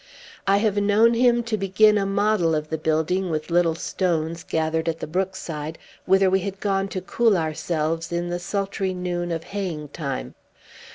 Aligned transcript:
I 0.47 0.57
have 0.57 0.77
known 0.77 1.13
him 1.13 1.43
to 1.43 1.57
begin 1.59 1.95
a 1.95 2.07
model 2.07 2.55
of 2.55 2.69
the 2.69 2.77
building 2.79 3.29
with 3.29 3.51
little 3.51 3.75
stones, 3.75 4.43
gathered 4.43 4.89
at 4.89 4.97
the 4.99 5.05
brookside, 5.05 5.77
whither 6.07 6.27
we 6.27 6.39
had 6.39 6.59
gone 6.59 6.87
to 6.87 7.01
cool 7.01 7.37
ourselves 7.37 8.11
in 8.11 8.29
the 8.29 8.39
sultry 8.39 8.95
noon 8.95 9.31
of 9.31 9.43
haying 9.43 9.89
time. 9.89 10.33